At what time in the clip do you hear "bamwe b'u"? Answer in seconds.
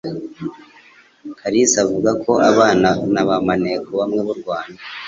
3.99-4.35